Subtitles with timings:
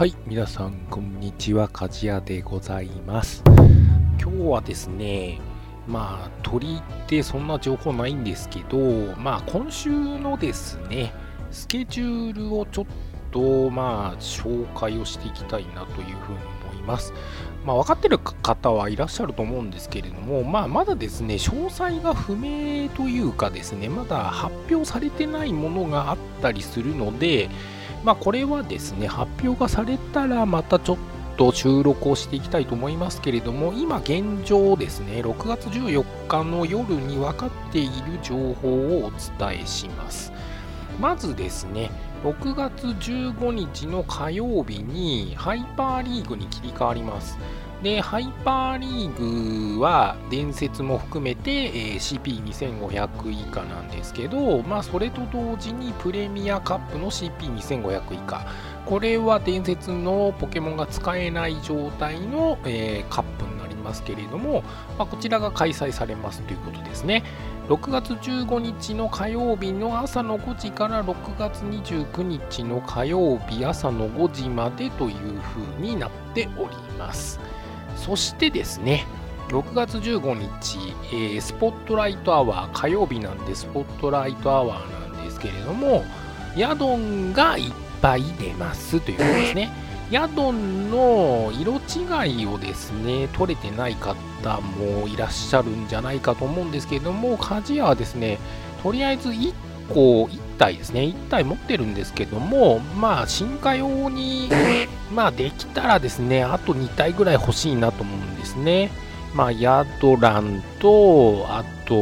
[0.00, 1.68] はい、皆さん、こんにちは。
[1.68, 3.42] 鍛冶屋でございます。
[4.18, 5.38] 今日はですね、
[5.86, 8.78] まあ、鳥ってそんな情報ないんですけど、
[9.18, 11.12] まあ、今週のですね、
[11.50, 12.86] スケジュールをちょっ
[13.30, 16.38] と、まあ、紹介をしていきたいなというふうに
[16.72, 17.12] 思います。
[17.64, 27.50] まあ、分かってる方はいらっしゃると思うんですけれども、まあ、まだですね、詳細が不明というかですね、まだ発表されてないものがあったりするので、
[28.02, 30.96] まあ、これはですね、発表がされたらまたちょっ
[31.36, 40.32] と収録をしていきたいと思いますけれども、今現状ですね、6月14日の夜に分かっている情報をお伝えします。
[40.98, 41.90] まずですね、
[42.22, 47.38] 6月15日の火曜日にハイパーリーグに切り替わります。
[47.82, 58.46] で、ハイパーリーグは伝説も含めて、えー CP2500 以下なんですけど、まあ、それと同時にプレミアカップの CP2500 以下、
[58.84, 63.49] これは伝説のポケモンが使えない状態の、えーカップ
[63.90, 64.62] ますけれども、
[64.96, 67.24] まあ、こちらが開催されますということですね。
[67.68, 77.40] 6月15日の火曜日の朝の5時から6月29日の火曜日朝の5時までという風になっております。
[77.96, 79.06] そしてですね、
[79.48, 80.78] 6月15日、
[81.12, 86.04] えースポットライトアワー、火曜日なんでスポットライトアワーなんですけれども、
[86.56, 89.89] ヤドンがいっぱい出ますということですね。
[90.10, 98.38] ヤドンの色違いをですね、取れてない方もいらっしゃるんじゃないかと思うんですけれども、鍛冶屋はですね、
[98.82, 99.54] とりあえず1
[99.88, 104.48] 個、1体ですね、1体持ってるんですけども、まあ、進化用に、
[105.12, 108.90] まあ、できたらですね、あと2体ぐらい欲しいなと思うんですね。
[109.32, 111.94] まあ、ヤドランと、あと、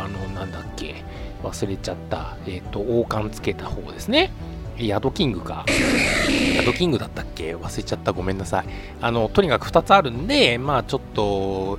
[0.00, 1.04] あの、なんだっけ、
[1.42, 4.32] 忘れちゃった、えっ、と、王冠つけた方ですね。
[4.78, 5.64] ヤドキングか。
[6.56, 7.56] ヤドキングだったっけ？
[7.56, 8.12] 忘れちゃった。
[8.12, 8.66] ごめんなさい。
[9.00, 11.78] あの、とにかく2つあるんで、まあ、ちょっと、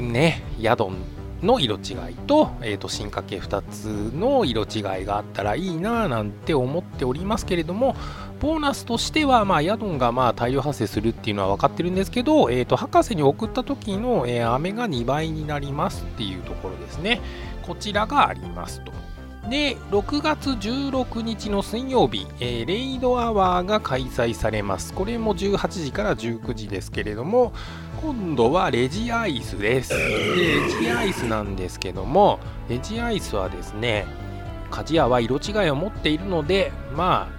[0.00, 0.96] ね、ヤドン
[1.44, 3.84] の色違いと,、えー、と進化系2つ
[4.16, 7.94] の色違いがあったらいいなぁなんて思っておりますけれども
[8.40, 17.20] ボーナスとしては、まあ、ヤドンがまあ大量発生するっていうのは分かってるんですけど、えー、と博士に送った時の、えー飴が2倍になりますっていうところですね
[17.62, 18.92] こちらがありますと
[19.48, 27.52] で6月16日の水曜日、えーレイドアワーが開催されますこれも18時から19時ですけれども
[28.04, 29.88] 今度はレジアイスです。
[29.88, 32.38] でレジアイスなんですけども、
[32.68, 34.04] レジアイスはですね、
[34.70, 37.30] 鍛冶屋は色違いを持っているので、ま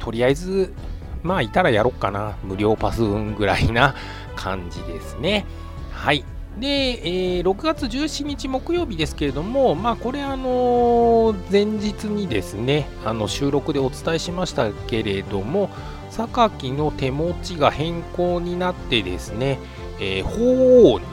[0.00, 0.74] あ、とりあえず、
[1.22, 2.36] まあ、いたらやろっかな。
[2.42, 3.94] 無料パス分ぐらいな
[4.34, 5.46] 感じですね。
[5.92, 6.24] はい。
[6.58, 15.68] で、えー6月17日木曜日ですけれども、まあ、これ、あのー前日にですね、あの収録でお伝えしましたけれども、
[16.10, 19.58] 榊の手持ちが変更になってですね、
[20.00, 21.04] えー鳳凰に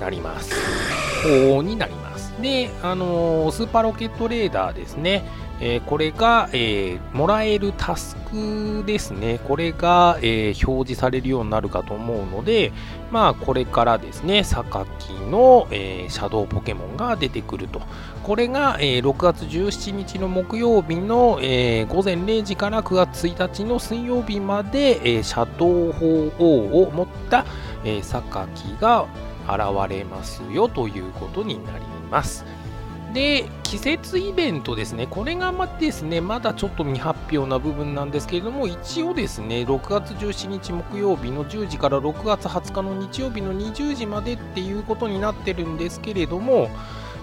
[0.00, 0.54] なります。
[1.24, 2.32] 鳳凰になります。
[2.40, 5.24] で、あのースーパーロケットレーダーですね、
[5.60, 12.72] えーこれが、えーもらえるタスクですね、これが、えー表示されるようになるかと思うので、
[13.10, 14.86] まあ、これからですね、榊
[15.30, 17.80] の、えーシャドウポケモンが出てくると。
[18.22, 27.44] これが、え6月17日の木曜日の、え午前0時から9月1日の水曜日まで、えシャドウ鳳凰を持った、
[27.84, 29.06] えー榊が
[29.46, 32.44] 現れますよということになります。
[33.14, 46.68] で、季節イベントですね、これがまですね、まだちょっと未発表な部分なんですけれども、一応ですね、6月17日木曜日の10時から6月20日の日曜日の20時までっていうことになってるんですけれども、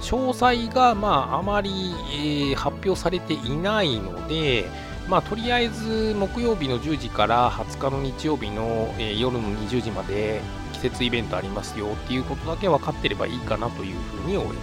[0.02, 4.70] 詳細がまああまり、えー発表されていないので、
[5.10, 10.42] まあ、とりあえず木曜日の10時から20日の日曜日の、えー夜の20時まで
[10.74, 14.58] 季節イベントありますよっていうことだけ分かってればいいかなというふうに思い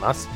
[0.00, 0.28] ます。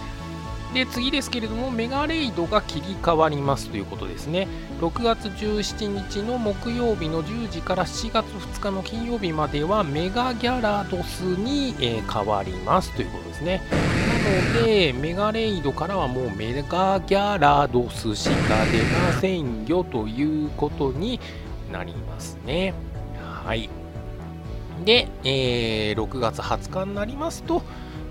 [0.74, 4.48] で次ですけれども、メガレイドが切り替わりますということですね。
[4.80, 13.62] 6月17日の木曜日の10時から7月2日の金曜日まではメガギャラドスに、え変わりますということですね。
[14.52, 21.20] なので、メガレイドからはもうメガギャラドスしか出ませんよということに
[21.72, 22.74] なりますね。
[23.44, 23.70] はい。
[24.84, 27.62] で、えー6月20日になりますと、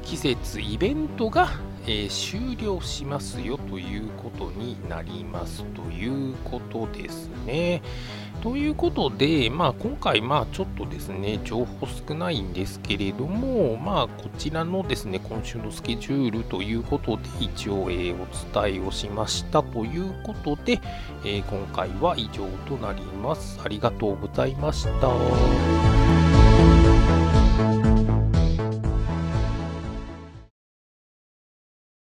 [0.04, 1.50] 季節イベントが、
[1.86, 7.82] えー終了しますよということになりますということですね。
[8.42, 20.82] ということで、まあ、今回、まあ、ちょっとですね、情報少ないんですけれども、まあ、こちらのですね、今週のスケジュールということで、一応、えー、お伝えをしましたということで、
[21.24, 23.62] えー、今回は以上となります。
[23.64, 26.23] ありがとうございました。